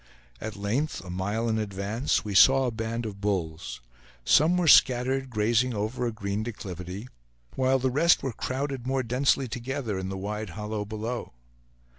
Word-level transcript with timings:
At 0.39 0.55
length, 0.55 1.05
a 1.05 1.11
mile 1.11 1.47
in 1.47 1.59
advance, 1.59 2.25
we 2.25 2.33
saw 2.33 2.65
a 2.65 2.71
band 2.71 3.05
of 3.05 3.21
bulls. 3.21 3.81
Some 4.25 4.57
were 4.57 4.67
scattered 4.67 5.29
grazing 5.29 5.75
over 5.75 6.07
a 6.07 6.11
green 6.11 6.41
declivity, 6.41 7.07
while 7.55 7.77
the 7.77 7.91
rest 7.91 8.23
were 8.23 8.33
crowded 8.33 8.87
more 8.87 9.03
densely 9.03 9.47
together 9.47 9.99
in 9.99 10.09
the 10.09 10.17
wide 10.17 10.49
hollow 10.57 10.85
below. 10.85 11.33